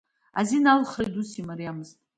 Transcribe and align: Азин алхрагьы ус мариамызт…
Азин 0.39 0.65
алхрагьы 0.73 1.19
ус 1.23 1.31
мариамызт… 1.49 1.97